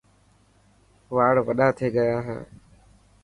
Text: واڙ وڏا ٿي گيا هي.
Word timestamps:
واڙ 1.15 1.33
وڏا 1.47 1.67
ٿي 1.77 1.87
گيا 1.95 2.17
هي. 2.27 2.37